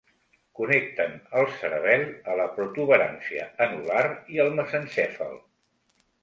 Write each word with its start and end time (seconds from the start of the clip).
Connecten 0.59 1.11
el 1.41 1.51
cerebel 1.59 2.05
a 2.31 2.37
la 2.39 2.47
protuberància 2.55 3.45
anular 3.67 4.03
i 4.37 4.43
el 4.47 4.51
mesencèfal. 4.63 5.39